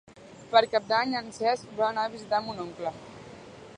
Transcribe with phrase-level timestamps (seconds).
[0.53, 2.95] Per Cap d'Any en Cesc vol anar a visitar mon oncle.